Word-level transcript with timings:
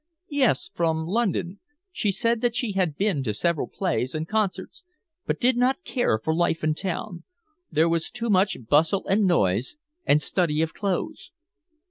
"Yes, 0.31 0.71
from 0.73 1.05
London. 1.05 1.59
She 1.91 2.09
said 2.11 2.41
that 2.41 2.55
she 2.55 2.71
had 2.71 2.97
been 2.97 3.21
to 3.23 3.35
several 3.35 3.67
plays 3.67 4.15
and 4.15 4.27
concerts, 4.27 4.81
but 5.27 5.39
did 5.39 5.57
not 5.57 5.83
care 5.83 6.17
for 6.17 6.33
life 6.33 6.63
in 6.63 6.73
town. 6.73 7.23
There 7.71 7.87
was 7.87 8.09
too 8.09 8.31
much 8.31 8.57
bustle 8.67 9.05
and 9.05 9.27
noise 9.27 9.75
and 10.03 10.19
study 10.19 10.63
of 10.63 10.73
clothes." 10.73 11.31